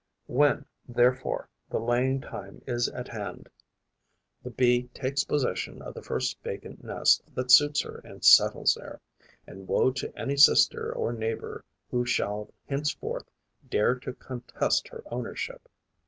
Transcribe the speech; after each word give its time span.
When, 0.25 0.65
therefore, 0.89 1.47
the 1.69 1.77
laying 1.77 2.21
time 2.21 2.63
is 2.65 2.87
at 2.87 3.07
hand, 3.09 3.47
the 4.41 4.49
Bee 4.49 4.87
takes 4.95 5.23
possession 5.23 5.79
of 5.83 5.93
the 5.93 6.01
first 6.01 6.41
vacant 6.41 6.83
nest 6.83 7.21
that 7.35 7.51
suits 7.51 7.81
her 7.81 8.01
and 8.03 8.25
settles 8.25 8.73
there; 8.73 8.99
and 9.45 9.67
woe 9.67 9.91
to 9.91 10.11
any 10.17 10.37
sister 10.37 10.91
or 10.91 11.13
neighbour 11.13 11.63
who 11.91 12.03
shall 12.03 12.51
henceforth 12.67 13.29
dare 13.69 13.93
to 13.99 14.13
contest 14.13 14.87
her 14.87 15.03
ownership. 15.11 15.69